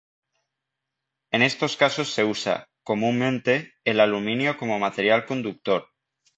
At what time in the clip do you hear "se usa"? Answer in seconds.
2.11-2.65